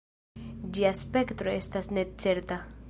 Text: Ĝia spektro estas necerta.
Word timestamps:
Ĝia 0.77 0.93
spektro 1.03 1.55
estas 1.59 1.95
necerta. 1.99 2.63